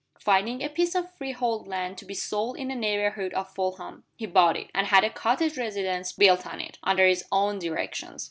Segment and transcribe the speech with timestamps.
[0.19, 4.25] Finding a piece of freehold land to be sold in the neighborhood of Fulham, he
[4.25, 8.19] bought it, and had a cottage residence built on it, under his own directions.